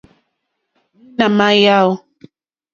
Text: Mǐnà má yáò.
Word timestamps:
Mǐnà 1.15 1.25
má 1.37 1.47
yáò. 1.63 1.91